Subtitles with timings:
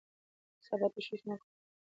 [0.57, 1.49] د سبا تشویش مه کوه!